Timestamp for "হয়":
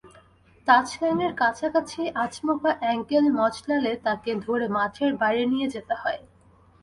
6.01-6.21